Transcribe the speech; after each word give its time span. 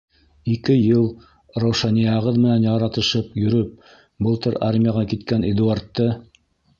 Ике 0.51 0.75
йыл 0.77 1.03
Раушанияғыҙ 1.63 2.39
менән 2.45 2.65
яратышып 2.67 3.35
йөрөп 3.41 3.91
былтыр 4.29 4.57
армияға 4.71 5.05
киткән 5.13 5.47
Эдуардты? 5.51 6.09